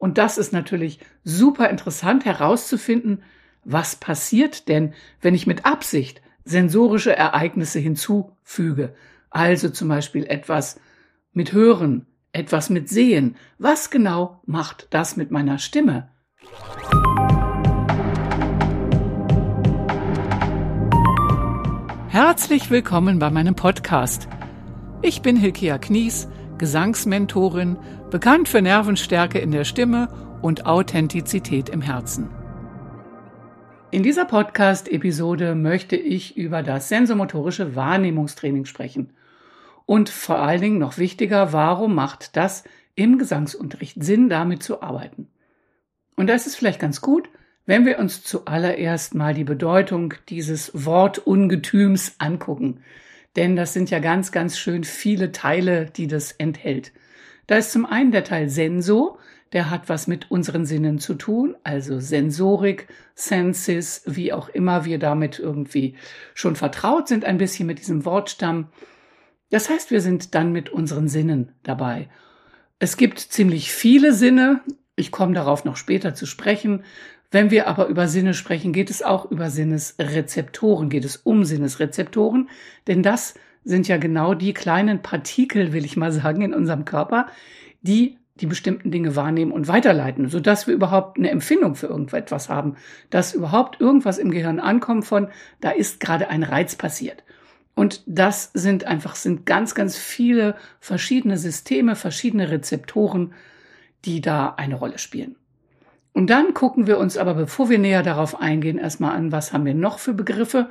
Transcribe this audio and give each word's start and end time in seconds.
Und 0.00 0.16
das 0.16 0.38
ist 0.38 0.54
natürlich 0.54 0.98
super 1.24 1.68
interessant 1.68 2.24
herauszufinden, 2.24 3.22
was 3.64 3.96
passiert 3.96 4.66
denn, 4.66 4.94
wenn 5.20 5.34
ich 5.34 5.46
mit 5.46 5.66
Absicht 5.66 6.22
sensorische 6.42 7.14
Ereignisse 7.14 7.80
hinzufüge. 7.80 8.94
Also 9.28 9.68
zum 9.68 9.88
Beispiel 9.88 10.24
etwas 10.24 10.80
mit 11.34 11.52
Hören, 11.52 12.06
etwas 12.32 12.70
mit 12.70 12.88
Sehen. 12.88 13.36
Was 13.58 13.90
genau 13.90 14.40
macht 14.46 14.86
das 14.88 15.18
mit 15.18 15.30
meiner 15.30 15.58
Stimme? 15.58 16.08
Herzlich 22.08 22.70
willkommen 22.70 23.18
bei 23.18 23.30
meinem 23.30 23.54
Podcast. 23.54 24.28
Ich 25.02 25.20
bin 25.20 25.36
Hilkia 25.36 25.76
Knies, 25.76 26.26
Gesangsmentorin, 26.60 27.78
bekannt 28.10 28.46
für 28.46 28.60
Nervenstärke 28.60 29.38
in 29.38 29.50
der 29.50 29.64
Stimme 29.64 30.10
und 30.42 30.66
Authentizität 30.66 31.70
im 31.70 31.80
Herzen. 31.80 32.28
In 33.90 34.02
dieser 34.02 34.26
Podcast-Episode 34.26 35.54
möchte 35.54 35.96
ich 35.96 36.36
über 36.36 36.62
das 36.62 36.90
sensomotorische 36.90 37.74
Wahrnehmungstraining 37.76 38.66
sprechen. 38.66 39.14
Und 39.86 40.10
vor 40.10 40.38
allen 40.38 40.60
Dingen 40.60 40.78
noch 40.78 40.98
wichtiger, 40.98 41.54
warum 41.54 41.94
macht 41.94 42.36
das 42.36 42.64
im 42.94 43.16
Gesangsunterricht 43.16 44.04
Sinn, 44.04 44.28
damit 44.28 44.62
zu 44.62 44.82
arbeiten? 44.82 45.28
Und 46.14 46.26
da 46.26 46.34
ist 46.34 46.46
es 46.46 46.56
vielleicht 46.56 46.78
ganz 46.78 47.00
gut, 47.00 47.30
wenn 47.64 47.86
wir 47.86 47.98
uns 47.98 48.22
zuallererst 48.22 49.14
mal 49.14 49.32
die 49.32 49.44
Bedeutung 49.44 50.12
dieses 50.28 50.72
Wortungetüms 50.74 52.16
angucken. 52.18 52.82
Denn 53.36 53.56
das 53.56 53.72
sind 53.72 53.90
ja 53.90 53.98
ganz, 53.98 54.32
ganz 54.32 54.58
schön 54.58 54.84
viele 54.84 55.32
Teile, 55.32 55.86
die 55.86 56.06
das 56.06 56.32
enthält. 56.32 56.92
Da 57.46 57.56
ist 57.56 57.72
zum 57.72 57.86
einen 57.86 58.12
der 58.12 58.24
Teil 58.24 58.48
Senso, 58.48 59.18
der 59.52 59.70
hat 59.70 59.88
was 59.88 60.06
mit 60.06 60.30
unseren 60.30 60.64
Sinnen 60.64 60.98
zu 60.98 61.14
tun, 61.14 61.56
also 61.64 61.98
Sensorik, 61.98 62.86
Senses, 63.14 64.02
wie 64.06 64.32
auch 64.32 64.48
immer 64.48 64.84
wir 64.84 64.98
damit 64.98 65.38
irgendwie 65.38 65.96
schon 66.34 66.54
vertraut 66.54 67.08
sind, 67.08 67.24
ein 67.24 67.38
bisschen 67.38 67.66
mit 67.66 67.80
diesem 67.80 68.04
Wortstamm. 68.04 68.68
Das 69.50 69.68
heißt, 69.68 69.90
wir 69.90 70.00
sind 70.00 70.34
dann 70.34 70.52
mit 70.52 70.70
unseren 70.70 71.08
Sinnen 71.08 71.52
dabei. 71.64 72.08
Es 72.78 72.96
gibt 72.96 73.18
ziemlich 73.18 73.72
viele 73.72 74.12
Sinne, 74.12 74.60
ich 75.00 75.10
komme 75.10 75.34
darauf 75.34 75.64
noch 75.64 75.76
später 75.76 76.14
zu 76.14 76.26
sprechen. 76.26 76.84
Wenn 77.30 77.50
wir 77.50 77.68
aber 77.68 77.86
über 77.86 78.08
Sinne 78.08 78.34
sprechen, 78.34 78.72
geht 78.72 78.90
es 78.90 79.02
auch 79.02 79.30
über 79.30 79.50
Sinnesrezeptoren, 79.50 80.88
geht 80.88 81.04
es 81.04 81.16
um 81.16 81.44
Sinnesrezeptoren, 81.44 82.48
denn 82.88 83.02
das 83.02 83.34
sind 83.62 83.86
ja 83.88 83.98
genau 83.98 84.34
die 84.34 84.52
kleinen 84.52 85.02
Partikel, 85.02 85.72
will 85.72 85.84
ich 85.84 85.96
mal 85.96 86.10
sagen, 86.12 86.42
in 86.42 86.54
unserem 86.54 86.84
Körper, 86.84 87.26
die 87.82 88.18
die 88.36 88.46
bestimmten 88.46 88.90
Dinge 88.90 89.16
wahrnehmen 89.16 89.52
und 89.52 89.68
weiterleiten, 89.68 90.28
sodass 90.28 90.66
wir 90.66 90.74
überhaupt 90.74 91.18
eine 91.18 91.30
Empfindung 91.30 91.74
für 91.74 91.88
irgendetwas 91.88 92.48
haben, 92.48 92.76
dass 93.10 93.34
überhaupt 93.34 93.80
irgendwas 93.80 94.18
im 94.18 94.30
Gehirn 94.30 94.60
ankommt 94.60 95.04
von, 95.04 95.28
da 95.60 95.70
ist 95.70 96.00
gerade 96.00 96.28
ein 96.28 96.42
Reiz 96.42 96.74
passiert. 96.74 97.22
Und 97.74 98.02
das 98.06 98.50
sind 98.54 98.84
einfach, 98.84 99.14
sind 99.14 99.46
ganz, 99.46 99.74
ganz 99.74 99.96
viele 99.96 100.56
verschiedene 100.80 101.38
Systeme, 101.38 101.96
verschiedene 101.96 102.50
Rezeptoren, 102.50 103.34
die 104.04 104.20
da 104.20 104.54
eine 104.56 104.74
Rolle 104.74 104.98
spielen. 104.98 105.36
Und 106.12 106.28
dann 106.28 106.54
gucken 106.54 106.86
wir 106.86 106.98
uns 106.98 107.16
aber, 107.16 107.34
bevor 107.34 107.70
wir 107.70 107.78
näher 107.78 108.02
darauf 108.02 108.40
eingehen, 108.40 108.78
erstmal 108.78 109.16
an, 109.16 109.32
was 109.32 109.52
haben 109.52 109.64
wir 109.64 109.74
noch 109.74 109.98
für 109.98 110.12
Begriffe, 110.12 110.70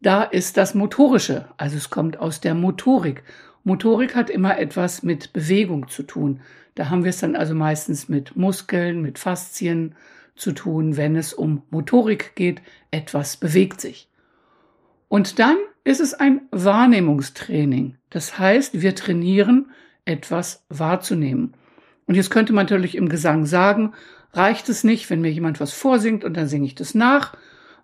da 0.00 0.22
ist 0.22 0.56
das 0.56 0.74
Motorische, 0.74 1.46
also 1.56 1.76
es 1.76 1.88
kommt 1.88 2.18
aus 2.18 2.40
der 2.40 2.54
Motorik. 2.54 3.22
Motorik 3.64 4.14
hat 4.14 4.28
immer 4.28 4.58
etwas 4.58 5.02
mit 5.02 5.32
Bewegung 5.32 5.88
zu 5.88 6.02
tun. 6.02 6.40
Da 6.74 6.90
haben 6.90 7.04
wir 7.04 7.10
es 7.10 7.20
dann 7.20 7.36
also 7.36 7.54
meistens 7.54 8.08
mit 8.10 8.36
Muskeln, 8.36 9.00
mit 9.00 9.18
Faszien 9.18 9.94
zu 10.36 10.52
tun, 10.52 10.98
wenn 10.98 11.16
es 11.16 11.32
um 11.32 11.62
Motorik 11.70 12.34
geht, 12.34 12.60
etwas 12.90 13.38
bewegt 13.38 13.80
sich. 13.80 14.10
Und 15.08 15.38
dann 15.38 15.56
ist 15.84 16.00
es 16.00 16.12
ein 16.12 16.42
Wahrnehmungstraining. 16.50 17.96
Das 18.10 18.38
heißt, 18.38 18.80
wir 18.82 18.94
trainieren, 18.94 19.70
etwas 20.04 20.64
wahrzunehmen. 20.68 21.54
Und 22.06 22.14
jetzt 22.14 22.30
könnte 22.30 22.52
man 22.52 22.66
natürlich 22.66 22.96
im 22.96 23.08
Gesang 23.08 23.46
sagen, 23.46 23.94
reicht 24.36 24.68
es 24.68 24.84
nicht, 24.84 25.10
wenn 25.10 25.20
mir 25.20 25.30
jemand 25.30 25.60
was 25.60 25.72
vorsingt 25.72 26.24
und 26.24 26.36
dann 26.36 26.48
singe 26.48 26.66
ich 26.66 26.74
das 26.74 26.94
nach, 26.94 27.36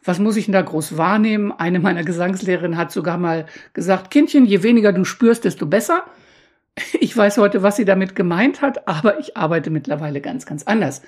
was 0.03 0.19
muss 0.19 0.37
ich 0.37 0.47
denn 0.47 0.53
da 0.53 0.63
groß 0.63 0.97
wahrnehmen? 0.97 1.53
Eine 1.53 1.79
meiner 1.79 2.05
Gesangslehrerinnen 2.05 2.79
hat 2.79 2.91
sogar 2.91 3.19
mal 3.19 3.47
gesagt, 3.75 4.11
Kindchen, 4.11 4.47
je 4.47 4.63
weniger 4.63 4.93
du 4.93 5.05
spürst, 5.05 5.45
desto 5.45 5.67
besser. 5.67 6.05
Ich 7.01 7.15
weiß 7.15 7.37
heute, 7.39 7.63
was 7.63 7.77
sie 7.77 7.85
damit 7.85 8.15
gemeint 8.15 8.63
hat, 8.63 8.89
aber 8.89 9.19
ich 9.19 9.37
arbeite 9.37 9.71
mittlerweile 9.71 10.21
ganz, 10.21 10.47
ganz 10.47 10.63
anders. 10.63 11.03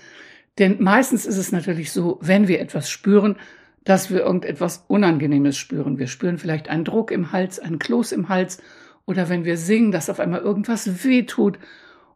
Denn 0.59 0.83
meistens 0.83 1.25
ist 1.25 1.39
es 1.39 1.53
natürlich 1.53 1.93
so, 1.93 2.19
wenn 2.21 2.49
wir 2.49 2.61
etwas 2.61 2.91
spüren, 2.91 3.37
dass 3.85 4.11
wir 4.11 4.21
irgendetwas 4.21 4.85
Unangenehmes 4.89 5.57
spüren. 5.57 5.99
Wir 5.99 6.07
spüren 6.07 6.39
vielleicht 6.39 6.69
einen 6.69 6.85
Druck 6.85 7.11
im 7.11 7.33
Hals, 7.33 7.59
einen 7.59 7.79
Kloß 7.79 8.13
im 8.13 8.29
Hals 8.29 8.59
oder 9.07 9.29
wenn 9.29 9.45
wir 9.45 9.57
singen, 9.57 9.93
dass 9.93 10.11
auf 10.11 10.21
einmal 10.21 10.41
irgendwas 10.41 11.05
wehtut 11.05 11.59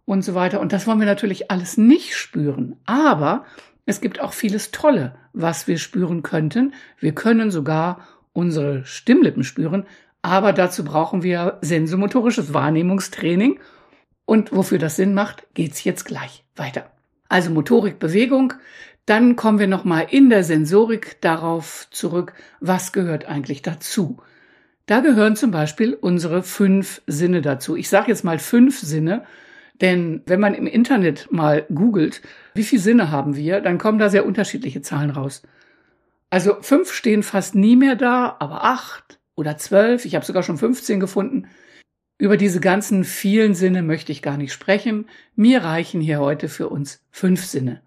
und 0.06 0.24
so 0.24 0.34
weiter. 0.34 0.60
Und 0.60 0.72
das 0.72 0.86
wollen 0.86 1.00
wir 1.00 1.06
natürlich 1.06 1.50
alles 1.50 1.76
nicht 1.76 2.16
spüren. 2.16 2.76
Aber 2.86 3.44
es 3.84 4.00
gibt 4.00 4.20
auch 4.20 4.32
vieles 4.32 4.70
Tolle, 4.70 5.14
was 5.34 5.68
wir 5.68 5.76
spüren 5.76 6.22
könnten. 6.22 6.72
Wir 6.98 7.14
können 7.14 7.50
sogar 7.50 8.00
unsere 8.32 8.84
Stimmlippen 8.84 9.44
spüren, 9.44 9.84
aber 10.22 10.52
dazu 10.52 10.84
brauchen 10.84 11.22
wir 11.22 11.58
sensomotorisches 11.60 12.54
Wahrnehmungstraining. 12.54 13.60
Und 14.24 14.52
wofür 14.52 14.78
das 14.78 14.96
Sinn 14.96 15.14
macht, 15.14 15.46
geht's 15.54 15.84
jetzt 15.84 16.04
gleich 16.04 16.44
weiter. 16.56 16.90
Also 17.28 17.50
Motorik, 17.50 17.98
Bewegung. 17.98 18.54
Dann 19.04 19.36
kommen 19.36 19.60
wir 19.60 19.68
nochmal 19.68 20.08
in 20.10 20.30
der 20.30 20.42
Sensorik 20.42 21.20
darauf 21.20 21.86
zurück, 21.92 22.32
was 22.58 22.92
gehört 22.92 23.26
eigentlich 23.26 23.62
dazu. 23.62 24.20
Da 24.86 24.98
gehören 24.98 25.36
zum 25.36 25.52
Beispiel 25.52 25.94
unsere 25.94 26.42
fünf 26.42 27.02
Sinne 27.06 27.40
dazu. 27.40 27.76
Ich 27.76 27.88
sage 27.88 28.08
jetzt 28.08 28.24
mal 28.24 28.40
fünf 28.40 28.80
Sinne, 28.80 29.24
denn 29.80 30.22
wenn 30.26 30.40
man 30.40 30.54
im 30.54 30.66
Internet 30.66 31.30
mal 31.30 31.66
googelt, 31.72 32.22
wie 32.54 32.64
viele 32.64 32.82
Sinne 32.82 33.10
haben 33.10 33.36
wir, 33.36 33.60
dann 33.60 33.78
kommen 33.78 33.98
da 33.98 34.08
sehr 34.08 34.26
unterschiedliche 34.26 34.82
Zahlen 34.82 35.10
raus. 35.10 35.42
Also 36.30 36.56
fünf 36.60 36.92
stehen 36.92 37.22
fast 37.22 37.54
nie 37.54 37.76
mehr 37.76 37.94
da, 37.94 38.36
aber 38.38 38.64
acht 38.64 39.18
oder 39.34 39.58
zwölf, 39.58 40.04
ich 40.04 40.14
habe 40.14 40.24
sogar 40.24 40.42
schon 40.42 40.58
15 40.58 40.98
gefunden. 40.98 41.48
Über 42.18 42.36
diese 42.36 42.60
ganzen 42.60 43.04
vielen 43.04 43.54
Sinne 43.54 43.82
möchte 43.82 44.10
ich 44.10 44.22
gar 44.22 44.38
nicht 44.38 44.52
sprechen. 44.52 45.06
Mir 45.34 45.62
reichen 45.62 46.00
hier 46.00 46.18
heute 46.18 46.48
für 46.48 46.68
uns 46.68 47.04
fünf 47.10 47.44
Sinne. 47.44 47.82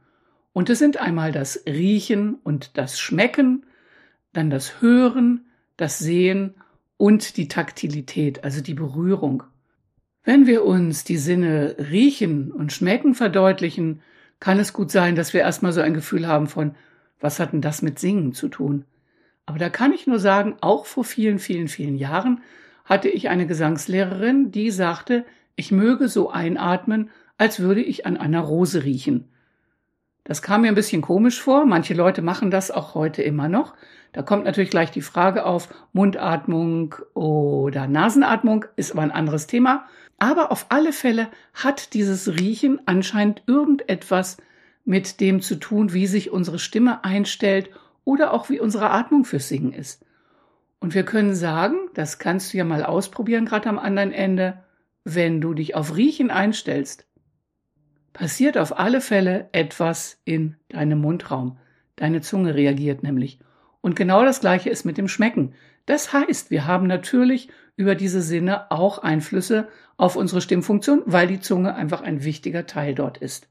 Und 0.54 0.70
es 0.70 0.80
sind 0.80 0.98
einmal 0.98 1.32
das 1.32 1.64
Riechen 1.66 2.36
und 2.36 2.78
das 2.78 3.00
Schmecken, 3.00 3.66
dann 4.34 4.50
das 4.50 4.82
Hören, 4.82 5.46
das 5.78 5.98
Sehen 5.98 6.56
und 6.98 7.38
die 7.38 7.48
Taktilität, 7.48 8.44
also 8.44 8.62
die 8.62 8.74
Berührung. 8.76 9.44
Wenn 10.24 10.47
wir 10.47 10.66
uns 10.66 11.03
die 11.03 11.18
Sinne 11.18 11.75
riechen 11.91 12.52
und 12.52 12.74
schmecken 12.74 13.16
verdeutlichen, 13.16 14.02
kann 14.40 14.59
es 14.59 14.74
gut 14.74 14.91
sein, 14.91 15.16
dass 15.16 15.34
wir 15.34 15.41
erstmal 15.41 15.74
so 15.74 15.81
ein 15.81 15.94
Gefühl 15.94 16.28
haben 16.28 16.47
von, 16.47 16.75
was 17.19 17.40
hat 17.40 17.53
denn 17.53 17.62
das 17.62 17.81
mit 17.81 18.00
Singen 18.00 18.34
zu 18.34 18.47
tun? 18.47 18.85
Aber 19.46 19.59
da 19.59 19.69
kann 19.69 19.94
ich 19.94 20.08
nur 20.08 20.19
sagen, 20.19 20.56
auch 20.62 20.85
vor 20.85 21.03
vielen, 21.03 21.40
vielen, 21.40 21.68
vielen 21.68 21.97
Jahren 21.97 22.41
hatte 22.85 23.09
ich 23.09 23.29
eine 23.29 23.47
Gesangslehrerin, 23.47 24.52
die 24.52 24.72
sagte, 24.72 25.25
ich 25.56 25.72
möge 25.72 26.08
so 26.08 26.29
einatmen, 26.29 27.09
als 27.38 27.59
würde 27.59 27.81
ich 27.81 28.06
an 28.06 28.18
einer 28.18 28.41
Rose 28.41 28.84
riechen. 28.84 29.29
Das 30.29 30.44
kam 30.44 30.62
mir 30.62 30.67
ein 30.67 30.75
bisschen 30.75 31.01
komisch 31.01 31.41
vor. 31.41 31.66
Manche 31.66 31.95
Leute 31.95 32.22
machen 32.22 32.51
das 32.51 32.69
auch 32.69 32.94
heute 32.94 33.23
immer 33.23 33.50
noch. 33.50 33.73
Da 34.12 34.22
kommt 34.22 34.45
natürlich 34.45 34.69
gleich 34.69 34.91
die 34.91 35.01
Frage 35.01 35.44
auf, 35.44 35.69
Mundatmung 35.91 36.94
oder 37.16 37.88
Nasenatmung 37.88 38.66
ist 38.75 38.91
aber 38.91 39.01
ein 39.01 39.09
anderes 39.09 39.47
Thema. 39.47 39.88
Aber 40.19 40.51
auf 40.51 40.67
alle 40.69 40.94
Fälle 40.94 41.29
hat 41.56 41.95
dieses 41.95 42.28
Riechen 42.28 42.79
anscheinend 42.85 43.41
irgendetwas 43.47 44.38
mit 44.85 45.19
dem 45.19 45.41
zu 45.41 45.56
tun, 45.56 45.93
wie 45.93 46.05
sich 46.05 46.29
unsere 46.29 46.59
Stimme 46.59 47.03
einstellt 47.03 47.72
oder 48.05 48.32
auch 48.32 48.52
wie 48.52 48.59
unsere 48.59 48.91
Atmung 48.91 49.25
fürs 49.25 49.47
Singen 49.47 49.73
ist. 49.73 50.05
Und 50.79 50.93
wir 50.93 51.05
können 51.05 51.34
sagen, 51.34 51.75
das 51.96 52.20
kannst 52.20 52.53
du 52.53 52.59
ja 52.59 52.66
mal 52.66 52.84
ausprobieren, 52.84 53.46
gerade 53.46 53.67
am 53.67 53.79
anderen 53.79 54.11
Ende, 54.11 54.59
wenn 55.03 55.41
du 55.41 55.55
dich 55.55 55.73
auf 55.73 55.96
Riechen 55.96 56.29
einstellst, 56.29 57.08
passiert 58.14 58.58
auf 58.58 58.78
alle 58.79 59.02
Fälle 59.02 59.50
etwas 59.52 60.20
in 60.26 60.56
deinem 60.70 61.00
Mundraum. 61.00 61.58
Deine 61.96 62.22
Zunge 62.22 62.56
reagiert 62.56 63.03
nämlich. 63.03 63.40
Und 63.82 63.96
genau 63.96 64.23
das 64.23 64.41
Gleiche 64.41 64.70
ist 64.70 64.85
mit 64.85 64.97
dem 64.97 65.08
Schmecken. 65.08 65.53
Das 65.85 66.14
heißt, 66.14 66.52
wir 66.52 66.66
haben 66.66 66.88
natürlich 66.88 67.50
über 67.76 67.96
diese 67.96 68.22
Sinne 68.22 68.72
auch 68.72 69.00
Einflüsse 69.00 69.67
auf 69.97 70.16
unsere 70.16 70.41
Stimmfunktion, 70.41 71.03
weil 71.06 71.28
die 71.28 71.40
Zunge 71.40 71.76
einfach 71.76 72.02
ein 72.02 72.23
wichtiger 72.23 72.66
Teil 72.66 72.94
dort 72.94 73.17
ist. 73.17 73.47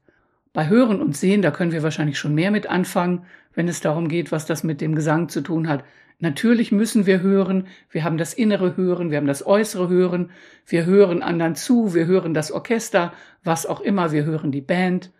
Bei 0.53 0.67
Hören 0.67 1.01
und 1.01 1.15
Sehen, 1.15 1.41
da 1.41 1.51
können 1.51 1.71
wir 1.71 1.83
wahrscheinlich 1.83 2.17
schon 2.17 2.33
mehr 2.33 2.51
mit 2.51 2.67
anfangen, 2.67 3.25
wenn 3.53 3.67
es 3.67 3.81
darum 3.81 4.07
geht, 4.07 4.31
was 4.31 4.45
das 4.45 4.63
mit 4.63 4.81
dem 4.81 4.95
Gesang 4.95 5.29
zu 5.29 5.41
tun 5.41 5.67
hat. 5.67 5.83
Natürlich 6.21 6.73
müssen 6.73 7.05
wir 7.05 7.21
hören, 7.21 7.67
wir 7.89 8.03
haben 8.03 8.17
das 8.17 8.33
innere 8.33 8.75
Hören, 8.75 9.09
wir 9.09 9.17
haben 9.17 9.27
das 9.27 9.45
äußere 9.45 9.87
Hören, 9.87 10.31
wir 10.67 10.85
hören 10.85 11.23
anderen 11.23 11.55
zu, 11.55 11.93
wir 11.93 12.07
hören 12.07 12.33
das 12.33 12.51
Orchester, 12.51 13.13
was 13.43 13.65
auch 13.65 13.79
immer, 13.79 14.11
wir 14.11 14.25
hören 14.25 14.51
die 14.51 14.61
Band. 14.61 15.11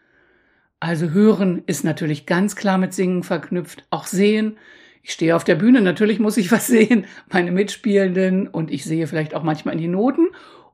Also 0.81 1.11
hören 1.11 1.63
ist 1.67 1.85
natürlich 1.85 2.25
ganz 2.25 2.57
klar 2.57 2.77
mit 2.77 2.93
Singen 2.93 3.23
verknüpft, 3.23 3.85
auch 3.89 4.07
sehen. 4.07 4.57
Ich 5.01 5.11
stehe 5.11 5.37
auf 5.37 5.45
der 5.45 5.55
Bühne, 5.55 5.81
natürlich 5.81 6.19
muss 6.19 6.35
ich 6.35 6.51
was 6.51 6.67
sehen, 6.67 7.05
meine 7.31 7.53
Mitspielenden 7.53 8.49
und 8.49 8.69
ich 8.69 8.83
sehe 8.83 9.07
vielleicht 9.07 9.33
auch 9.33 9.43
manchmal 9.43 9.75
in 9.75 9.81
die 9.81 9.87
Noten. 9.87 10.27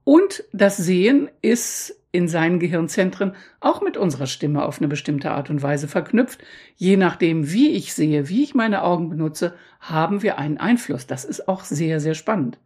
Und 0.04 0.44
das 0.54 0.78
Sehen 0.78 1.30
ist 1.42 2.00
in 2.16 2.28
seinen 2.28 2.60
Gehirnzentren 2.60 3.36
auch 3.60 3.82
mit 3.82 3.98
unserer 3.98 4.28
Stimme 4.28 4.66
auf 4.66 4.80
eine 4.80 4.88
bestimmte 4.88 5.32
Art 5.32 5.50
und 5.50 5.62
Weise 5.62 5.88
verknüpft. 5.88 6.44
Je 6.76 6.98
nachdem, 6.98 7.52
wie 7.52 7.72
ich 7.72 7.94
sehe, 7.94 8.30
wie 8.30 8.44
ich 8.44 8.56
meine 8.56 8.84
Augen 8.84 9.10
benutze, 9.10 9.54
haben 9.80 10.24
wir 10.24 10.40
einen 10.40 10.58
Einfluss. 10.58 11.06
Das 11.06 11.26
ist 11.26 11.48
auch 11.48 11.64
sehr, 11.64 12.00
sehr 12.00 12.16
spannend. 12.16 12.58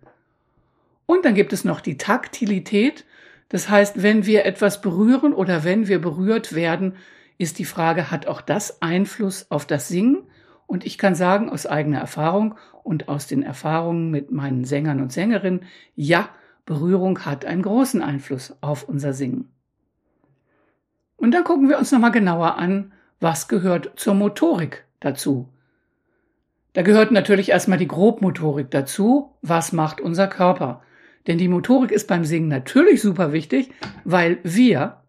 Und 1.05 1.25
dann 1.25 1.33
gibt 1.33 1.53
es 1.53 1.65
noch 1.65 1.81
die 1.81 1.97
Taktilität. 1.97 3.05
Das 3.49 3.69
heißt, 3.69 4.03
wenn 4.03 4.27
wir 4.27 4.45
etwas 4.45 4.81
berühren 4.81 5.33
oder 5.33 5.63
wenn 5.63 5.87
wir 5.87 5.99
berührt 5.99 6.53
werden, 6.53 6.93
ist 7.39 7.57
die 7.57 7.65
Frage, 7.65 8.11
hat 8.11 8.27
auch 8.27 8.41
das 8.41 8.81
Einfluss 8.81 9.47
auf 9.49 9.65
das 9.65 9.87
Singen? 9.87 10.19
Und 10.67 10.85
ich 10.85 10.99
kann 10.99 11.15
sagen 11.15 11.49
aus 11.49 11.65
eigener 11.65 11.97
Erfahrung 11.97 12.53
und 12.83 13.07
aus 13.07 13.25
den 13.25 13.41
Erfahrungen 13.41 14.11
mit 14.11 14.31
meinen 14.31 14.65
Sängern 14.65 15.01
und 15.01 15.11
Sängerinnen, 15.11 15.61
ja, 15.95 16.29
Berührung 16.69 17.25
hat 17.25 17.45
einen 17.45 17.63
großen 17.63 18.03
Einfluss 18.03 18.55
auf 18.61 18.87
unser 18.87 19.11
Singen. 19.11 19.49
Und 21.17 21.31
dann 21.31 21.43
gucken 21.43 21.67
wir 21.67 21.79
uns 21.79 21.91
nochmal 21.91 22.11
genauer 22.11 22.57
an, 22.57 22.93
was 23.19 23.47
gehört 23.47 23.93
zur 23.95 24.13
Motorik 24.13 24.85
dazu. 24.99 25.49
Da 26.73 26.83
gehört 26.83 27.09
natürlich 27.11 27.49
erstmal 27.49 27.79
die 27.79 27.87
Grobmotorik 27.87 28.69
dazu. 28.69 29.31
Was 29.41 29.71
macht 29.71 29.99
unser 29.99 30.27
Körper? 30.27 30.83
Denn 31.25 31.39
die 31.39 31.47
Motorik 31.47 31.91
ist 31.91 32.07
beim 32.07 32.23
Singen 32.23 32.49
natürlich 32.49 33.01
super 33.01 33.33
wichtig, 33.33 33.71
weil 34.03 34.37
wir 34.43 35.01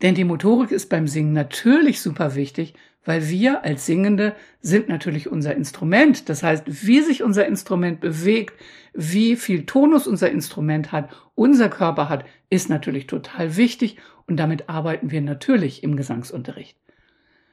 denn 0.00 0.14
die 0.14 0.24
Motorik 0.24 0.70
ist 0.70 0.88
beim 0.88 1.06
Singen 1.06 1.34
natürlich 1.34 2.00
super 2.00 2.34
wichtig, 2.34 2.72
weil 3.04 3.28
wir 3.28 3.64
als 3.64 3.86
Singende 3.86 4.34
sind 4.60 4.88
natürlich 4.88 5.30
unser 5.30 5.54
Instrument. 5.54 6.28
Das 6.28 6.42
heißt, 6.42 6.64
wie 6.86 7.00
sich 7.00 7.22
unser 7.22 7.46
Instrument 7.46 8.00
bewegt, 8.00 8.54
wie 8.92 9.36
viel 9.36 9.66
Tonus 9.66 10.06
unser 10.06 10.30
Instrument 10.30 10.92
hat, 10.92 11.10
unser 11.34 11.68
Körper 11.68 12.08
hat, 12.08 12.24
ist 12.50 12.68
natürlich 12.68 13.06
total 13.06 13.56
wichtig 13.56 13.96
und 14.26 14.36
damit 14.36 14.68
arbeiten 14.68 15.10
wir 15.10 15.22
natürlich 15.22 15.82
im 15.82 15.96
Gesangsunterricht. 15.96 16.76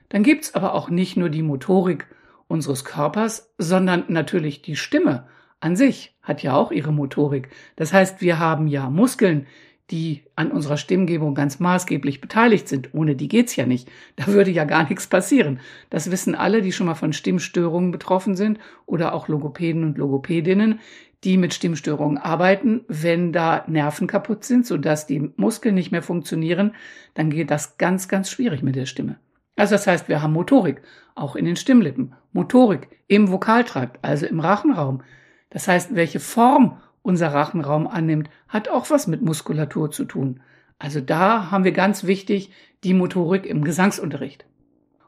Dann 0.09 0.23
gibt's 0.23 0.55
aber 0.55 0.73
auch 0.73 0.89
nicht 0.89 1.17
nur 1.17 1.29
die 1.29 1.43
Motorik 1.43 2.07
unseres 2.47 2.85
Körpers, 2.85 3.53
sondern 3.57 4.05
natürlich 4.07 4.61
die 4.61 4.75
Stimme 4.75 5.27
an 5.59 5.75
sich 5.75 6.15
hat 6.21 6.43
ja 6.43 6.55
auch 6.55 6.71
ihre 6.71 6.93
Motorik. 6.93 7.49
Das 7.75 7.91
heißt, 7.93 8.21
wir 8.21 8.39
haben 8.39 8.67
ja 8.67 8.89
Muskeln, 8.89 9.47
die 9.91 10.23
an 10.35 10.51
unserer 10.51 10.77
Stimmgebung 10.77 11.33
ganz 11.33 11.59
maßgeblich 11.59 12.19
beteiligt 12.19 12.67
sind. 12.67 12.93
Ohne 12.93 13.15
die 13.15 13.29
geht's 13.29 13.55
ja 13.55 13.65
nicht. 13.65 13.89
Da 14.17 14.27
würde 14.27 14.51
ja 14.51 14.65
gar 14.65 14.87
nichts 14.87 15.07
passieren. 15.07 15.59
Das 15.89 16.11
wissen 16.11 16.35
alle, 16.35 16.61
die 16.61 16.73
schon 16.73 16.87
mal 16.87 16.95
von 16.95 17.13
Stimmstörungen 17.13 17.91
betroffen 17.91 18.35
sind 18.35 18.59
oder 18.85 19.13
auch 19.13 19.27
Logopäden 19.27 19.83
und 19.83 19.97
Logopädinnen, 19.97 20.79
die 21.23 21.37
mit 21.37 21.53
Stimmstörungen 21.53 22.17
arbeiten. 22.17 22.81
Wenn 22.87 23.31
da 23.31 23.63
Nerven 23.67 24.07
kaputt 24.07 24.43
sind, 24.43 24.65
sodass 24.65 25.07
die 25.07 25.31
Muskeln 25.37 25.75
nicht 25.75 25.91
mehr 25.91 26.03
funktionieren, 26.03 26.73
dann 27.13 27.29
geht 27.29 27.49
das 27.49 27.77
ganz, 27.77 28.07
ganz 28.07 28.29
schwierig 28.29 28.63
mit 28.63 28.75
der 28.75 28.85
Stimme. 28.85 29.17
Also 29.55 29.73
das 29.73 29.87
heißt, 29.87 30.09
wir 30.09 30.21
haben 30.21 30.33
Motorik, 30.33 30.81
auch 31.15 31.35
in 31.35 31.45
den 31.45 31.55
Stimmlippen, 31.55 32.13
Motorik 32.31 32.89
im 33.07 33.31
Vokaltrakt, 33.31 33.97
also 34.03 34.25
im 34.25 34.39
Rachenraum. 34.39 35.01
Das 35.49 35.67
heißt, 35.67 35.95
welche 35.95 36.19
Form 36.19 36.77
unser 37.07 37.33
Rachenraum 37.33 37.87
annimmt, 37.87 38.29
hat 38.49 38.67
auch 38.67 38.89
was 38.89 39.07
mit 39.07 39.21
Muskulatur 39.21 39.89
zu 39.91 40.03
tun. 40.03 40.41
Also 40.77 40.99
da 40.99 41.49
haben 41.49 41.63
wir 41.63 41.71
ganz 41.71 42.03
wichtig 42.03 42.51
die 42.83 42.93
Motorik 42.93 43.45
im 43.45 43.63
Gesangsunterricht. 43.63 44.45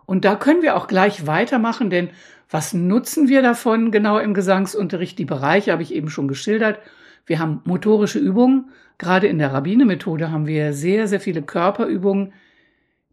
Und 0.06 0.24
da 0.24 0.36
können 0.36 0.62
wir 0.62 0.78
auch 0.78 0.88
gleich 0.88 1.28
weitermachen, 1.28 1.90
denn 1.90 2.10
was 2.50 2.74
nutzen 2.74 3.28
wir 3.28 3.42
davon 3.42 3.92
genau 3.92 4.18
im 4.18 4.34
Gesangsunterricht? 4.34 5.20
Die 5.20 5.26
Bereiche 5.26 5.74
habe 5.74 5.84
ich 5.84 5.94
eben 5.94 6.10
schon 6.10 6.30
geschildert. 6.30 6.80
Wir 7.26 7.38
haben 7.38 7.62
motorische 7.66 8.18
Übungen. 8.18 8.70
Gerade 8.98 9.28
in 9.28 9.38
der 9.38 9.54
Rabbine-Methode 9.54 10.32
haben 10.32 10.48
wir 10.48 10.72
sehr, 10.74 11.08
sehr 11.10 11.20
viele 11.20 11.42
Körperübungen, 11.42 12.34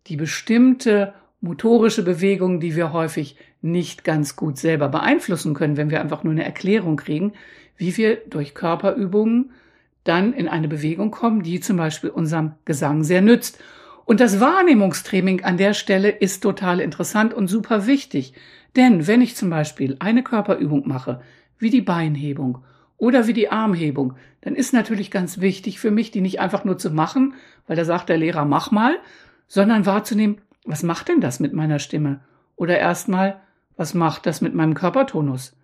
die 0.06 0.16
bestimmte 0.16 1.12
motorische 1.40 2.02
Bewegungen, 2.02 2.60
die 2.60 2.76
wir 2.76 2.92
häufig 2.92 3.36
nicht 3.62 4.04
ganz 4.04 4.36
gut 4.36 4.58
selber 4.58 4.88
beeinflussen 4.88 5.54
können, 5.54 5.76
wenn 5.76 5.90
wir 5.90 6.00
einfach 6.00 6.24
nur 6.24 6.32
eine 6.32 6.44
Erklärung 6.44 6.96
kriegen, 6.96 7.32
wie 7.76 7.96
wir 7.96 8.16
durch 8.28 8.54
Körperübungen 8.54 9.50
dann 10.04 10.32
in 10.32 10.48
eine 10.48 10.68
Bewegung 10.68 11.10
kommen, 11.10 11.42
die 11.42 11.60
zum 11.60 11.76
Beispiel 11.76 12.10
unserem 12.10 12.52
Gesang 12.64 13.04
sehr 13.04 13.20
nützt. 13.20 13.62
Und 14.04 14.20
das 14.20 14.40
Wahrnehmungstraining 14.40 15.42
an 15.42 15.56
der 15.56 15.74
Stelle 15.74 16.10
ist 16.10 16.42
total 16.42 16.80
interessant 16.80 17.34
und 17.34 17.48
super 17.48 17.86
wichtig. 17.86 18.34
Denn 18.76 19.06
wenn 19.06 19.20
ich 19.20 19.36
zum 19.36 19.50
Beispiel 19.50 19.96
eine 19.98 20.22
Körperübung 20.22 20.86
mache, 20.86 21.20
wie 21.58 21.70
die 21.70 21.80
Beinhebung 21.80 22.58
oder 22.98 23.26
wie 23.26 23.32
die 23.32 23.50
Armhebung, 23.50 24.14
dann 24.42 24.54
ist 24.54 24.72
natürlich 24.72 25.10
ganz 25.10 25.40
wichtig 25.40 25.80
für 25.80 25.90
mich, 25.90 26.12
die 26.12 26.20
nicht 26.20 26.40
einfach 26.40 26.64
nur 26.64 26.78
zu 26.78 26.90
machen, 26.90 27.34
weil 27.66 27.76
da 27.76 27.84
sagt 27.84 28.08
der 28.08 28.18
Lehrer, 28.18 28.44
mach 28.44 28.70
mal, 28.70 28.96
sondern 29.48 29.86
wahrzunehmen, 29.86 30.38
was 30.66 30.82
macht 30.82 31.08
denn 31.08 31.20
das 31.20 31.40
mit 31.40 31.52
meiner 31.52 31.78
Stimme? 31.78 32.20
Oder 32.56 32.78
erstmal, 32.78 33.40
was 33.76 33.94
macht 33.94 34.26
das 34.26 34.40
mit 34.40 34.54
meinem 34.54 34.74
Körpertonus? 34.74 35.56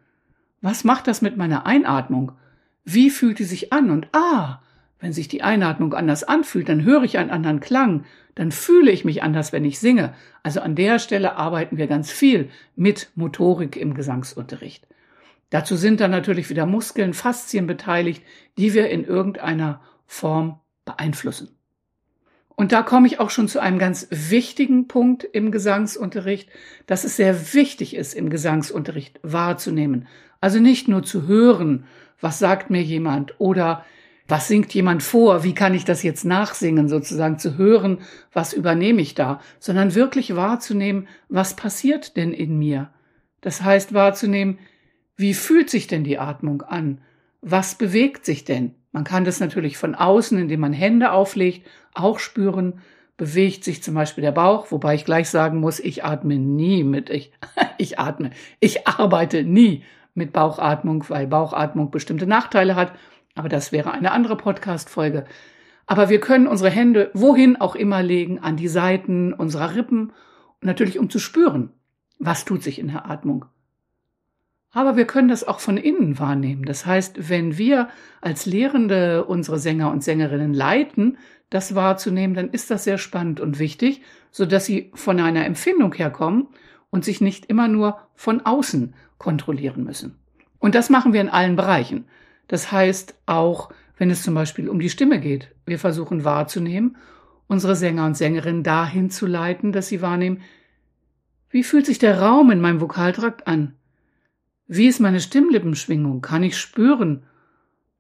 Was 0.61 0.85
macht 0.85 1.09
das 1.09 1.23
mit 1.23 1.37
meiner 1.37 1.67
Einatmung? 1.67 2.33
Wie 2.85 3.11
fühlt 3.11 3.39
die 3.39 3.45
sich 3.45 3.73
an? 3.73 3.91
Und 3.91 4.09
ah, 4.13 4.61
wenn 5.01 5.13
sich 5.13 5.27
die 5.27 5.43
Einatmung 5.43 5.95
anders 5.95 6.23
anfühlt, 6.23 6.69
dann 6.69 6.85
höre 6.85 7.03
ich 7.03 7.19
einen 7.19 7.31
anderen 7.31 7.61
Klang, 7.61 8.05
dann 8.37 8.53
fühle 8.53 8.93
ich 8.93 9.05
mich 9.05 9.23
anders, 9.23 9.53
wenn 9.53 9.65
ich 9.65 9.81
singe. 9.81 10.15
Also 10.43 10.61
an 10.61 10.77
der 10.77 10.99
Stelle 10.99 11.37
arbeiten 11.37 11.77
wir 11.77 11.89
ganz 11.89 12.11
viel 12.11 12.51
mit 12.77 13.11
Motorik 13.17 13.77
im 13.77 13.95
Gesangsunterricht. 13.95 14.87
Dazu 15.51 15.77
sind 15.77 16.01
dann 16.01 16.13
natürlich 16.13 16.49
wieder 16.49 16.65
Muskeln, 16.65 17.13
Faszien 17.13 17.67
beteiligt, 17.67 18.23
die 18.57 18.73
wir 18.73 18.89
in 18.89 19.05
irgendeiner 19.05 19.83
Form 20.07 20.61
beeinflussen. 20.85 21.49
Und 22.63 22.71
da 22.71 22.83
komme 22.85 23.09
ich 23.09 23.19
auch 23.19 23.31
schon 23.31 23.49
zu 23.49 23.59
einem 23.59 23.81
ganz 23.81 24.07
wichtigen 24.11 24.87
Punkt 24.87 25.25
im 25.25 25.51
Gesangsunterricht, 25.51 26.49
dass 26.87 27.03
es 27.03 27.17
sehr 27.17 27.55
wichtig 27.55 27.97
ist, 27.97 28.15
im 28.15 28.31
Gesangsunterricht 28.31 29.19
wahrzunehmen. 29.25 30.07
Also 30.41 30.61
nicht 30.61 30.87
nur 30.87 31.03
zu 31.03 31.27
hören, 31.27 31.87
was 32.21 32.39
sagt 32.39 32.71
mir 32.71 32.81
jemand 32.81 33.41
oder 33.41 33.85
was 34.29 34.47
singt 34.47 34.73
jemand 34.75 35.03
vor, 35.03 35.43
wie 35.43 35.57
kann 35.57 35.75
ich 35.75 35.85
das 35.85 36.05
jetzt 36.05 36.25
nachsingen, 36.25 36.89
sozusagen 36.89 37.37
zu 37.37 37.59
hören, 37.59 37.99
was 38.33 38.53
übernehme 38.53 39.03
ich 39.03 39.17
da, 39.17 39.41
sondern 39.59 39.97
wirklich 39.97 40.37
wahrzunehmen, 40.37 41.09
was 41.29 41.57
passiert 41.57 42.17
denn 42.17 42.33
in 42.33 42.61
mir. 42.61 42.91
Das 43.41 43.65
heißt 43.65 43.93
wahrzunehmen, 43.93 44.61
wie 45.17 45.35
fühlt 45.35 45.69
sich 45.69 45.89
denn 45.89 46.05
die 46.05 46.21
Atmung 46.21 46.63
an? 46.63 47.01
Was 47.41 47.75
bewegt 47.75 48.25
sich 48.25 48.45
denn? 48.45 48.77
Man 48.93 49.05
kann 49.05 49.25
das 49.25 49.41
natürlich 49.41 49.79
von 49.79 49.95
außen, 49.95 50.39
indem 50.39 50.61
man 50.61 50.73
Hände 50.73 51.13
auflegt, 51.13 51.67
auch 51.95 52.19
spüren. 52.19 52.81
Bewegt 53.17 53.65
sich 53.65 53.83
zum 53.83 53.95
Beispiel 53.95 54.23
der 54.23 54.33
Bauch, 54.33 54.71
wobei 54.71 54.95
ich 54.95 55.05
gleich 55.05 55.29
sagen 55.29 55.61
muss, 55.61 55.81
ich 55.81 56.05
atme 56.05 56.37
nie 56.39 56.85
mit, 56.85 57.11
ich, 57.11 57.33
ich 57.79 57.99
atme, 57.99 58.31
ich 58.61 58.87
arbeite 58.87 59.45
nie 59.45 59.85
mit 60.15 60.33
Bauchatmung, 60.33 61.05
weil 61.09 61.27
Bauchatmung 61.27 61.91
bestimmte 61.91 62.27
Nachteile 62.27 62.75
hat. 62.75 62.93
Aber 63.35 63.49
das 63.49 63.73
wäre 63.73 63.93
eine 63.93 64.13
andere 64.13 64.37
Podcast-Folge. 64.37 65.25
Aber 65.87 66.09
wir 66.09 66.21
können 66.21 66.47
unsere 66.47 66.71
Hände 66.71 67.11
wohin 67.15 67.61
auch 67.61 67.75
immer 67.75 68.03
legen, 68.03 68.39
an 68.39 68.57
die 68.57 68.69
Seiten 68.69 69.33
unserer 69.33 69.75
Rippen, 69.75 70.13
natürlich 70.61 70.99
um 70.99 71.11
zu 71.11 71.19
spüren, 71.19 71.71
was 72.19 72.45
tut 72.45 72.63
sich 72.63 72.79
in 72.79 72.89
der 72.89 73.11
Atmung. 73.11 73.47
Aber 74.73 74.97
wir 74.97 75.07
können 75.07 75.29
das 75.29 75.47
auch 75.47 75.61
von 75.61 75.77
innen 75.77 76.19
wahrnehmen. 76.19 76.65
Das 76.65 76.87
heißt, 76.87 77.29
wenn 77.29 77.59
wir 77.59 77.89
als 78.21 78.47
Lehrende 78.47 79.25
unsere 79.25 79.59
Sänger 79.59 79.91
und 79.91 80.03
Sängerinnen 80.03 80.55
leiten, 80.55 81.19
das 81.51 81.75
wahrzunehmen, 81.75 82.35
dann 82.35 82.49
ist 82.49 82.71
das 82.71 82.85
sehr 82.85 82.97
spannend 82.97 83.39
und 83.39 83.59
wichtig, 83.59 84.01
so 84.31 84.47
dass 84.47 84.65
sie 84.65 84.91
von 84.95 85.21
einer 85.21 85.45
Empfindung 85.45 85.93
herkommen 85.93 86.49
und 86.89 87.05
sich 87.05 87.21
nicht 87.21 87.47
immer 87.47 87.69
nur 87.69 87.99
von 88.15 88.41
außen 88.41 88.95
kontrollieren 89.19 89.85
müssen. 89.85 90.17
Und 90.59 90.75
das 90.75 90.89
machen 90.89 91.13
wir 91.13 91.21
in 91.21 91.29
allen 91.29 91.57
Bereichen. 91.57 92.07
Das 92.49 92.73
heißt 92.73 93.15
auch, 93.27 93.71
wenn 93.99 94.11
es 94.11 94.23
zum 94.23 94.35
Beispiel 94.35 94.69
um 94.69 94.81
die 94.81 94.91
Stimme 94.91 95.21
geht. 95.21 95.55
Wir 95.67 95.79
versuchen 95.79 96.25
wahrzunehmen, 96.25 96.97
unsere 97.47 97.77
Sänger 97.77 98.07
und 98.07 98.17
Sängerinnen 98.17 98.63
dahin 98.63 99.11
zu 99.11 99.27
leiten, 99.27 99.73
dass 99.73 99.89
sie 99.89 100.01
wahrnehmen, 100.01 100.41
wie 101.51 101.63
fühlt 101.63 101.85
sich 101.85 101.99
der 101.99 102.21
Raum 102.21 102.51
in 102.51 102.61
meinem 102.61 102.81
Vokaltrakt 102.81 103.47
an? 103.47 103.75
Wie 104.67 104.87
ist 104.87 105.01
meine 105.01 105.21
Stimmlippenschwingung? 105.21 106.21
Kann 106.21 106.43
ich 106.43 106.59
spüren, 106.59 107.25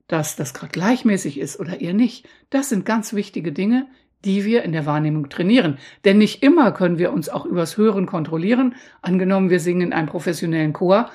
dass 0.06 0.36
das 0.36 0.54
gerade 0.54 0.72
gleichmäßig 0.72 1.38
ist 1.38 1.58
oder 1.58 1.80
eher 1.80 1.94
nicht? 1.94 2.28
Das 2.50 2.68
sind 2.68 2.86
ganz 2.86 3.12
wichtige 3.12 3.52
Dinge, 3.52 3.86
die 4.24 4.44
wir 4.44 4.62
in 4.62 4.72
der 4.72 4.86
Wahrnehmung 4.86 5.28
trainieren. 5.28 5.78
Denn 6.04 6.18
nicht 6.18 6.42
immer 6.42 6.72
können 6.72 6.98
wir 6.98 7.12
uns 7.12 7.28
auch 7.28 7.44
übers 7.44 7.76
Hören 7.76 8.06
kontrollieren. 8.06 8.74
Angenommen, 9.00 9.50
wir 9.50 9.60
singen 9.60 9.80
in 9.80 9.92
einem 9.92 10.08
professionellen 10.08 10.72
Chor, 10.72 11.10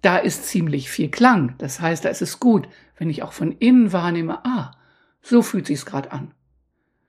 da 0.00 0.16
ist 0.16 0.46
ziemlich 0.46 0.90
viel 0.90 1.10
Klang. 1.10 1.54
Das 1.58 1.80
heißt, 1.80 2.04
da 2.04 2.08
ist 2.08 2.22
es 2.22 2.40
gut, 2.40 2.68
wenn 2.96 3.10
ich 3.10 3.22
auch 3.22 3.32
von 3.32 3.52
innen 3.52 3.92
wahrnehme, 3.92 4.44
ah, 4.44 4.72
so 5.20 5.42
fühlt 5.42 5.66
sich's 5.66 5.86
gerade 5.86 6.12
an. 6.12 6.32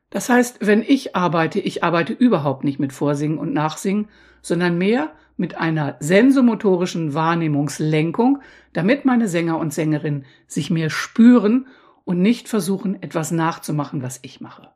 Das 0.09 0.29
heißt, 0.29 0.57
wenn 0.61 0.81
ich 0.81 1.15
arbeite, 1.15 1.59
ich 1.59 1.83
arbeite 1.83 2.13
überhaupt 2.13 2.63
nicht 2.63 2.79
mit 2.79 2.93
Vorsingen 2.93 3.37
und 3.37 3.53
Nachsingen, 3.53 4.07
sondern 4.41 4.77
mehr 4.77 5.11
mit 5.39 5.57
einer 5.57 5.95
sensomotorischen 5.99 7.13
Wahrnehmungslenkung, 7.13 8.41
damit 8.73 9.05
meine 9.05 9.27
Sänger 9.27 9.57
und 9.57 9.73
Sängerinnen 9.73 10.25
sich 10.47 10.69
mehr 10.69 10.89
spüren 10.89 11.67
und 12.03 12.21
nicht 12.21 12.49
versuchen, 12.49 13.01
etwas 13.01 13.31
nachzumachen, 13.31 14.03
was 14.03 14.19
ich 14.21 14.41
mache. 14.41 14.69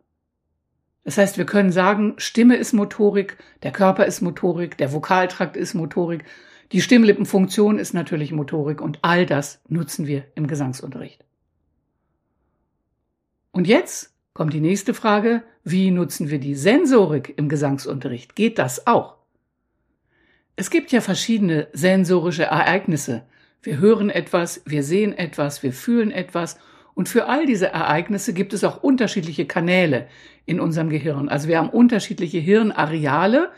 Das 1.03 1.17
heißt, 1.17 1.38
wir 1.38 1.46
können 1.46 1.72
sagen, 1.72 2.13
Stimme 2.17 2.55
ist 2.55 2.72
Motorik, 2.72 3.38
der 3.62 3.72
Körper 3.72 4.05
ist 4.05 4.22
Motorik, 4.22 4.77
der 4.77 4.93
Vokaltrakt 4.93 5.58
ist 5.58 5.74
Motorik, 5.74 6.24
die 6.72 6.82
Stimmlippenfunktion 6.82 7.77
ist 7.77 7.93
natürlich 7.93 8.32
Motorik 8.32 8.82
und 8.82 9.00
all 9.01 9.25
das 9.25 9.62
nutzen 9.67 10.08
wir 10.08 10.24
im 10.36 10.48
Gesangsunterricht. 10.48 11.25
Und 13.51 13.67
jetzt 13.67 14.13
kommt 14.34 14.53
die 14.53 14.62
nächste 14.62 14.93
Frage, 14.93 15.43
wie 15.63 15.91
nutzen 15.91 16.29
wir 16.29 16.39
die 16.39 16.55
Sensorik 16.55 17.34
im 17.38 17.50
Gesangsunterricht? 17.50 18.36
Geht 18.36 18.58
das 18.58 18.88
auch? 18.88 19.22
Es 20.55 20.69
gibt 20.69 20.91
ja 20.91 21.01
verschiedene 21.01 21.67
sensorische 21.74 22.43
Ereignisse. 22.43 23.24
Wir 23.63 23.79
hören 23.79 24.10
etwas, 24.10 24.62
wir 24.65 24.83
sehen 24.83 25.13
etwas, 25.17 25.63
wir 25.63 25.74
fühlen 25.74 26.12
etwas 26.12 26.57
und 26.93 27.10
für 27.10 27.27
all 27.27 27.45
diese 27.45 27.67
Ereignisse 27.67 28.33
gibt 28.33 28.53
es 28.53 28.63
auch 28.63 28.83
unterschiedliche 28.83 29.45
Kanäle 29.45 30.07
in 30.45 30.60
unserem 30.60 30.89
Gehirn. 30.89 31.27
Also 31.29 31.48
wir 31.48 31.57
haben 31.57 31.69
unterschiedliche 31.69 32.38
Hirnareale, 32.38 33.51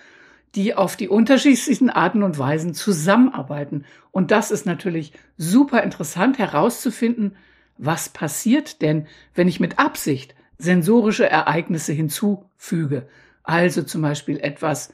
die 0.55 0.73
auf 0.73 0.95
die 0.95 1.09
unterschiedlichsten 1.09 1.89
Arten 1.89 2.23
und 2.23 2.39
Weisen 2.39 2.73
zusammenarbeiten. 2.73 3.83
Und 4.11 4.31
das 4.31 4.51
ist 4.51 4.65
natürlich 4.65 5.11
super 5.37 5.83
interessant 5.83 6.37
herauszufinden, 6.37 7.35
was 7.77 8.07
passiert 8.07 8.81
denn, 8.81 9.07
wenn 9.33 9.49
ich 9.49 9.59
mit 9.59 9.79
Absicht 9.79 10.33
sensorische 10.57 11.29
Ereignisse 11.29 11.91
hinzufüge. 11.91 13.07
Also 13.43 13.83
zum 13.83 14.01
Beispiel 14.01 14.39
etwas 14.39 14.93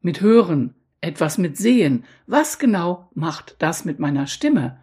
mit 0.00 0.20
Hören, 0.20 0.74
etwas 1.00 1.38
mit 1.38 1.56
Sehen. 1.56 2.04
Was 2.26 2.58
genau 2.58 3.08
macht 3.14 3.56
das 3.58 3.84
mit 3.84 3.98
meiner 3.98 4.26
Stimme? 4.26 4.78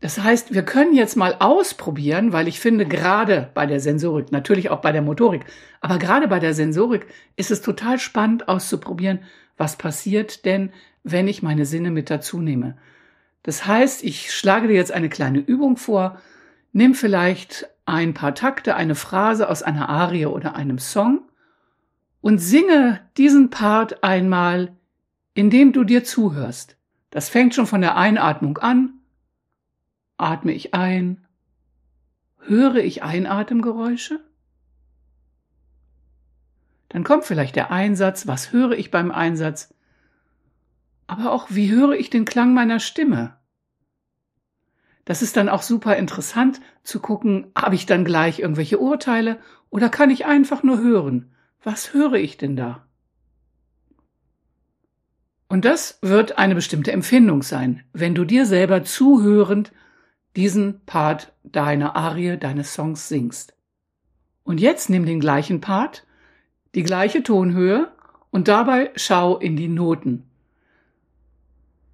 Das 0.00 0.18
heißt, 0.18 0.52
wir 0.52 0.64
können 0.64 0.94
jetzt 0.94 1.16
mal 1.16 1.36
ausprobieren, 1.38 2.32
weil 2.32 2.48
ich 2.48 2.58
finde, 2.58 2.86
gerade 2.86 3.50
bei 3.54 3.66
der 3.66 3.78
Sensorik, 3.78 4.32
natürlich 4.32 4.68
auch 4.68 4.80
bei 4.80 4.90
der 4.90 5.00
Motorik, 5.00 5.44
aber 5.80 5.98
gerade 5.98 6.26
bei 6.26 6.40
der 6.40 6.54
Sensorik 6.54 7.06
ist 7.36 7.52
es 7.52 7.62
total 7.62 8.00
spannend 8.00 8.48
auszuprobieren, 8.48 9.20
was 9.56 9.76
passiert 9.76 10.44
denn, 10.44 10.72
wenn 11.04 11.28
ich 11.28 11.42
meine 11.42 11.66
Sinne 11.66 11.92
mit 11.92 12.10
dazu 12.10 12.40
nehme. 12.40 12.76
Das 13.44 13.66
heißt, 13.66 14.02
ich 14.02 14.34
schlage 14.34 14.66
dir 14.66 14.74
jetzt 14.74 14.92
eine 14.92 15.08
kleine 15.08 15.38
Übung 15.38 15.76
vor, 15.76 16.20
nimm 16.72 16.94
vielleicht 16.94 17.68
ein 17.86 18.12
paar 18.12 18.34
Takte, 18.34 18.74
eine 18.74 18.96
Phrase 18.96 19.48
aus 19.48 19.62
einer 19.62 19.88
Arie 19.88 20.26
oder 20.26 20.56
einem 20.56 20.78
Song 20.78 21.20
und 22.22 22.38
singe 22.38 23.00
diesen 23.18 23.50
Part 23.50 24.02
einmal, 24.02 24.74
indem 25.34 25.74
du 25.74 25.84
dir 25.84 26.02
zuhörst. 26.04 26.78
Das 27.10 27.28
fängt 27.28 27.54
schon 27.54 27.66
von 27.66 27.82
der 27.82 27.98
Einatmung 27.98 28.56
an 28.56 28.94
Atme 30.22 30.52
ich 30.52 30.72
ein? 30.72 31.26
Höre 32.38 32.76
ich 32.76 33.02
Einatemgeräusche? 33.02 34.20
Dann 36.88 37.02
kommt 37.02 37.24
vielleicht 37.24 37.56
der 37.56 37.72
Einsatz, 37.72 38.28
was 38.28 38.52
höre 38.52 38.72
ich 38.72 38.92
beim 38.92 39.10
Einsatz? 39.10 39.74
Aber 41.08 41.32
auch, 41.32 41.48
wie 41.50 41.72
höre 41.72 41.94
ich 41.94 42.08
den 42.08 42.24
Klang 42.24 42.54
meiner 42.54 42.78
Stimme? 42.78 43.36
Das 45.04 45.22
ist 45.22 45.36
dann 45.36 45.48
auch 45.48 45.62
super 45.62 45.96
interessant 45.96 46.60
zu 46.84 47.00
gucken, 47.00 47.50
habe 47.56 47.74
ich 47.74 47.86
dann 47.86 48.04
gleich 48.04 48.38
irgendwelche 48.38 48.78
Urteile 48.78 49.40
oder 49.70 49.88
kann 49.88 50.10
ich 50.10 50.24
einfach 50.24 50.62
nur 50.62 50.78
hören? 50.78 51.34
Was 51.64 51.94
höre 51.94 52.14
ich 52.14 52.36
denn 52.36 52.56
da? 52.56 52.86
Und 55.48 55.64
das 55.64 55.98
wird 56.00 56.38
eine 56.38 56.54
bestimmte 56.54 56.92
Empfindung 56.92 57.42
sein, 57.42 57.84
wenn 57.92 58.14
du 58.14 58.24
dir 58.24 58.46
selber 58.46 58.84
zuhörend 58.84 59.72
diesen 60.34 60.80
Part 60.86 61.32
deiner 61.44 61.94
Arie, 61.94 62.38
deines 62.38 62.72
Songs 62.72 63.08
singst. 63.08 63.54
Und 64.44 64.60
jetzt 64.60 64.88
nimm 64.90 65.04
den 65.04 65.20
gleichen 65.20 65.60
Part, 65.60 66.06
die 66.74 66.82
gleiche 66.82 67.22
Tonhöhe 67.22 67.92
und 68.30 68.48
dabei 68.48 68.90
schau 68.96 69.36
in 69.36 69.56
die 69.56 69.68
Noten. 69.68 70.24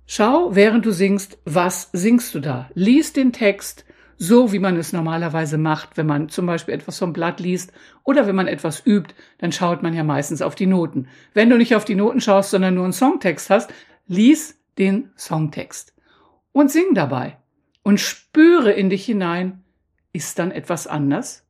Schau, 0.07 0.55
während 0.55 0.87
du 0.87 0.93
singst, 0.93 1.39
was 1.45 1.91
singst 1.93 2.35
du 2.35 2.41
da? 2.41 2.71
Lies 2.75 3.13
den 3.13 3.33
Text 3.33 3.85
so, 4.21 4.53
wie 4.53 4.59
man 4.59 4.77
es 4.77 4.93
normalerweise 4.93 5.59
macht, 5.59 5.97
wenn 5.97 6.07
man 6.07 6.29
zum 6.29 6.47
Beispiel 6.47 6.75
etwas 6.75 6.99
vom 6.99 7.13
Blatt 7.13 7.39
liest 7.39 7.73
oder 8.03 8.27
wenn 8.27 8.35
man 8.35 8.49
etwas 8.49 8.85
übt, 8.85 9.15
dann 9.39 9.53
schaut 9.53 9.83
man 9.83 9.95
ja 9.95 10.03
meistens 10.03 10.43
auf 10.43 10.57
die 10.57 10.67
Noten. 10.67 11.07
Wenn 11.35 11.49
du 11.49 11.57
nicht 11.57 11.77
auf 11.77 11.85
die 11.85 11.95
Noten 11.95 12.21
schaust, 12.21 12.51
sondern 12.51 12.75
nur 12.75 12.85
einen 12.85 12.93
Songtext 12.93 13.49
hast, 13.49 13.73
lies 14.09 14.59
den 14.77 15.13
Songtext 15.17 15.95
und 16.51 16.71
sing 16.71 16.95
dabei 16.95 17.37
und 17.85 18.01
spüre 18.01 18.73
in 18.73 18.91
dich 18.91 19.05
hinein, 19.05 19.63
ist 20.13 20.39
dann 20.41 20.51
etwas 20.51 20.89
anders? 20.89 21.47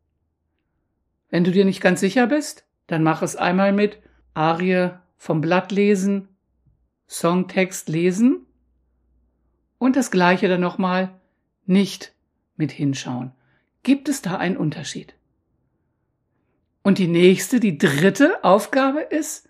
Wenn 1.30 1.44
du 1.44 1.50
dir 1.50 1.64
nicht 1.64 1.80
ganz 1.80 2.00
sicher 2.00 2.26
bist, 2.26 2.66
dann 2.86 3.02
mach 3.02 3.22
es 3.22 3.34
einmal 3.34 3.72
mit 3.72 3.98
Arie 4.34 4.90
vom 5.16 5.40
Blatt 5.40 5.72
lesen, 5.72 6.28
Songtext 7.08 7.88
lesen 7.88 8.46
und 9.78 9.96
das 9.96 10.10
gleiche 10.10 10.48
dann 10.48 10.60
nochmal 10.60 11.18
nicht 11.64 12.12
mit 12.58 12.72
hinschauen. 12.72 13.32
Gibt 13.82 14.08
es 14.08 14.20
da 14.20 14.36
einen 14.36 14.58
Unterschied? 14.58 15.14
Und 16.82 16.98
die 16.98 17.08
nächste, 17.08 17.60
die 17.60 17.78
dritte 17.78 18.44
Aufgabe 18.44 19.00
ist, 19.00 19.48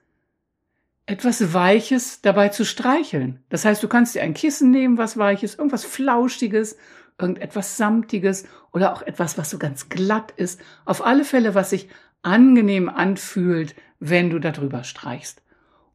etwas 1.07 1.55
Weiches 1.55 2.21
dabei 2.21 2.51
zu 2.51 2.65
streicheln. 2.65 3.43
Das 3.49 3.65
heißt, 3.65 3.83
du 3.83 3.89
kannst 3.89 4.15
dir 4.15 4.23
ein 4.23 4.35
Kissen 4.35 4.71
nehmen, 4.71 4.99
was 4.99 5.17
Weiches, 5.17 5.55
irgendwas 5.55 5.85
Flauschiges, 5.85 6.77
irgendetwas 7.19 7.77
Samtiges 7.77 8.47
oder 8.73 8.93
auch 8.93 9.03
etwas, 9.03 9.39
was 9.39 9.51
so 9.51 9.59
ganz 9.59 9.89
glatt 9.89 10.33
ist. 10.37 10.61
Auf 10.85 11.05
alle 11.05 11.25
Fälle, 11.25 11.55
was 11.55 11.71
sich 11.71 11.89
angenehm 12.23 12.89
anfühlt, 12.89 13.75
wenn 14.01 14.31
du 14.31 14.39
darüber 14.39 14.85
streichst. 14.85 15.43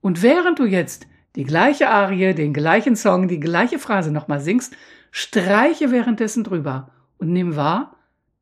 Und 0.02 0.22
während 0.22 0.60
du 0.60 0.66
jetzt 0.66 1.08
die 1.36 1.44
gleiche 1.44 1.90
Arie, 1.90 2.34
den 2.34 2.54
gleichen 2.54 2.96
Song, 2.96 3.28
die 3.28 3.40
gleiche 3.40 3.80
Phrase 3.80 4.12
nochmal 4.12 4.40
singst, 4.40 4.76
streiche 5.12 5.92
währenddessen 5.92 6.44
drüber 6.44 6.92
und 7.24 7.32
nimm 7.32 7.56
wahr, 7.56 7.96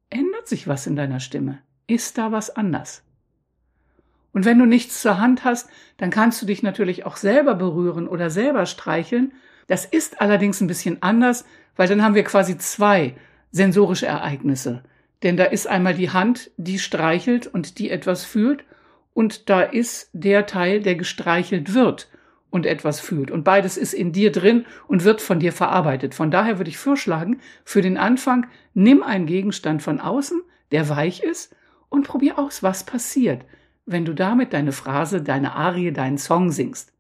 ändert 0.10 0.48
sich 0.48 0.68
was 0.68 0.88
in 0.88 0.96
deiner 0.96 1.20
Stimme? 1.20 1.60
Ist 1.86 2.18
da 2.18 2.32
was 2.32 2.50
anders? 2.50 3.04
Und 4.34 4.44
wenn 4.44 4.58
du 4.58 4.66
nichts 4.66 5.04
zur 5.04 5.20
Hand 5.20 5.44
hast, 5.44 5.70
dann 5.98 6.10
kannst 6.10 6.42
du 6.42 6.48
dich 6.48 6.64
natürlich 6.64 7.06
auch 7.06 7.16
selber 7.16 7.54
berühren 7.54 8.08
oder 8.08 8.32
selber 8.32 8.66
streicheln. 8.66 9.34
Das 9.68 9.86
ist 9.86 10.20
allerdings 10.20 10.62
ein 10.62 10.68
bisschen 10.68 11.04
anders, 11.04 11.46
weil 11.76 11.88
dann 11.88 12.02
haben 12.02 12.16
wir 12.16 12.24
quasi 12.24 12.58
zwei 12.58 13.16
sensorische 13.52 14.08
Ereignisse. 14.08 14.82
Denn 15.22 15.38
da 15.38 15.44
ist 15.44 15.68
einmal 15.68 15.94
die 15.94 16.10
Hand, 16.10 16.50
die 16.58 16.80
streichelt 16.80 17.46
und 17.46 17.78
die 17.78 17.92
etwas 17.92 18.26
fühlt, 18.26 18.64
und 19.14 19.48
da 19.52 19.62
ist 19.62 20.10
der 20.14 20.48
Teil, 20.48 20.82
der 20.82 20.96
gestreichelt 20.96 21.76
wird 21.76 22.10
und 22.52 22.68
etwas 22.68 23.00
fühlt. 23.00 23.32
Und 23.32 23.44
beides 23.44 23.78
ist 23.78 23.94
in 23.94 24.12
dir 24.12 24.32
drin 24.32 24.66
und 24.88 25.04
wird 25.04 25.22
von 25.22 25.40
dir 25.40 25.52
verarbeitet. 25.52 26.14
Von 26.14 26.30
daher 26.30 26.60
würde 26.60 26.70
ich 26.70 26.78
vorschlagen, 26.78 27.40
für 27.66 27.82
den 27.82 27.98
Anfang 27.98 28.46
nimm 28.76 29.02
einen 29.02 29.26
Gegenstand 29.26 29.82
von 29.82 30.00
außen, 30.00 30.44
der 30.72 30.88
weich 30.90 31.24
ist, 31.24 31.56
und 31.90 32.08
probier 32.08 32.38
aus, 32.38 32.62
was 32.62 32.86
passiert 32.86 33.44
wenn 33.86 34.06
du 34.06 34.14
damit 34.14 34.54
deine 34.54 34.72
Phrase, 34.72 35.22
deine 35.22 35.54
Arie, 35.54 35.92
deinen 35.92 36.18
Song 36.18 36.52
singst. 36.52 36.94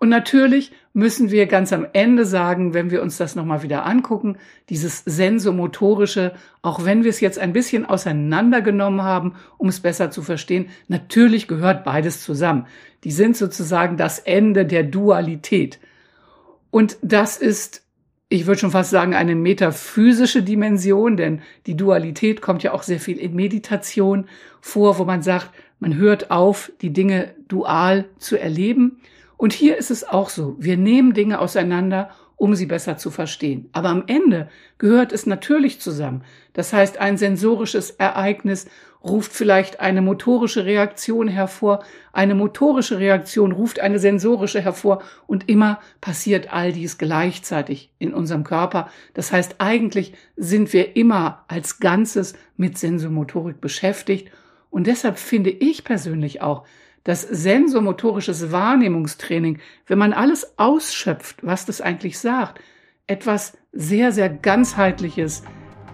Und 0.00 0.08
natürlich 0.08 0.72
müssen 0.94 1.30
wir 1.30 1.44
ganz 1.44 1.74
am 1.74 1.86
Ende 1.92 2.24
sagen, 2.24 2.72
wenn 2.72 2.90
wir 2.90 3.02
uns 3.02 3.18
das 3.18 3.36
nochmal 3.36 3.62
wieder 3.62 3.84
angucken, 3.84 4.38
dieses 4.70 5.04
sensomotorische, 5.04 6.32
auch 6.62 6.86
wenn 6.86 7.04
wir 7.04 7.10
es 7.10 7.20
jetzt 7.20 7.38
ein 7.38 7.52
bisschen 7.52 7.84
auseinandergenommen 7.84 9.02
haben, 9.02 9.34
um 9.58 9.68
es 9.68 9.80
besser 9.80 10.10
zu 10.10 10.22
verstehen, 10.22 10.70
natürlich 10.88 11.48
gehört 11.48 11.84
beides 11.84 12.24
zusammen. 12.24 12.66
Die 13.04 13.10
sind 13.10 13.36
sozusagen 13.36 13.98
das 13.98 14.18
Ende 14.18 14.64
der 14.64 14.84
Dualität. 14.84 15.78
Und 16.70 16.96
das 17.02 17.36
ist, 17.36 17.82
ich 18.30 18.46
würde 18.46 18.60
schon 18.60 18.70
fast 18.70 18.90
sagen, 18.90 19.14
eine 19.14 19.34
metaphysische 19.34 20.42
Dimension, 20.42 21.18
denn 21.18 21.42
die 21.66 21.76
Dualität 21.76 22.40
kommt 22.40 22.62
ja 22.62 22.72
auch 22.72 22.84
sehr 22.84 23.00
viel 23.00 23.18
in 23.18 23.34
Meditation 23.34 24.28
vor, 24.62 24.98
wo 24.98 25.04
man 25.04 25.20
sagt, 25.20 25.50
man 25.78 25.96
hört 25.96 26.30
auf, 26.30 26.72
die 26.80 26.94
Dinge 26.94 27.34
dual 27.48 28.06
zu 28.16 28.38
erleben. 28.38 29.02
Und 29.40 29.54
hier 29.54 29.78
ist 29.78 29.90
es 29.90 30.06
auch 30.06 30.28
so. 30.28 30.54
Wir 30.58 30.76
nehmen 30.76 31.14
Dinge 31.14 31.38
auseinander, 31.38 32.10
um 32.36 32.54
sie 32.54 32.66
besser 32.66 32.98
zu 32.98 33.10
verstehen. 33.10 33.70
Aber 33.72 33.88
am 33.88 34.04
Ende 34.06 34.50
gehört 34.76 35.12
es 35.12 35.24
natürlich 35.24 35.80
zusammen. 35.80 36.24
Das 36.52 36.74
heißt, 36.74 36.98
ein 36.98 37.16
sensorisches 37.16 37.90
Ereignis 37.92 38.66
ruft 39.02 39.32
vielleicht 39.32 39.80
eine 39.80 40.02
motorische 40.02 40.66
Reaktion 40.66 41.26
hervor, 41.26 41.82
eine 42.12 42.34
motorische 42.34 42.98
Reaktion 42.98 43.52
ruft 43.52 43.80
eine 43.80 43.98
sensorische 43.98 44.60
hervor 44.60 45.02
und 45.26 45.48
immer 45.48 45.80
passiert 46.02 46.52
all 46.52 46.74
dies 46.74 46.98
gleichzeitig 46.98 47.94
in 47.98 48.12
unserem 48.12 48.44
Körper. 48.44 48.90
Das 49.14 49.32
heißt, 49.32 49.54
eigentlich 49.56 50.12
sind 50.36 50.70
wir 50.74 50.96
immer 50.96 51.46
als 51.48 51.80
Ganzes 51.80 52.34
mit 52.58 52.76
Sensomotorik 52.76 53.58
beschäftigt 53.62 54.30
Und 54.68 54.86
deshalb 54.86 55.18
finde 55.18 55.48
ich 55.48 55.82
persönlich 55.82 56.42
auch, 56.42 56.66
dass 57.04 57.22
sensomotorisches 57.22 58.52
Wahrnehmungstraining, 58.52 59.58
wenn 59.86 59.98
man 59.98 60.12
alles 60.12 60.58
ausschöpft, 60.58 61.38
was 61.42 61.66
das 61.66 61.80
eigentlich 61.80 62.18
sagt, 62.18 62.60
etwas 63.06 63.56
sehr, 63.72 64.12
sehr 64.12 64.28
ganzheitliches 64.28 65.42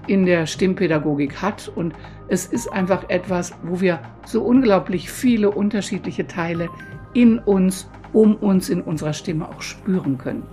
in 0.07 0.27
der 0.27 0.47
Stimmpädagogik 0.47 1.43
hat. 1.43 1.69
Und 1.69 1.95
es 2.29 2.47
ist 2.47 2.69
einfach 2.69 3.09
etwas, 3.09 3.53
wo 3.63 3.81
wir 3.81 4.01
so 4.25 4.43
unglaublich 4.43 5.11
viele 5.11 5.51
unterschiedliche 5.51 6.27
Teile 6.27 6.69
in 7.15 7.39
uns, 7.39 7.89
um 8.13 8.37
uns 8.37 8.69
in 8.69 8.83
unserer 8.83 9.13
Stimme 9.13 9.49
auch 9.49 9.63
spüren 9.63 10.19
können. 10.19 10.45